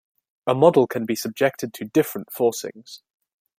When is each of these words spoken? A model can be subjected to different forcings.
A 0.47 0.55
model 0.55 0.87
can 0.87 1.05
be 1.05 1.13
subjected 1.15 1.75
to 1.75 1.85
different 1.85 2.29
forcings. 2.31 3.01